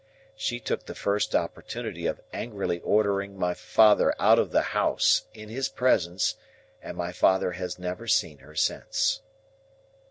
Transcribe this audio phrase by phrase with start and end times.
[0.35, 5.49] She took the first opportunity of angrily ordering my father out of the house, in
[5.49, 6.37] his presence,
[6.81, 9.21] and my father has never seen her since."